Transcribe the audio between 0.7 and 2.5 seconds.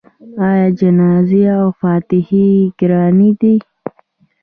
جنازې او فاتحې